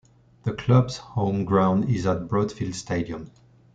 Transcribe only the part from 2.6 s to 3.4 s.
Stadium.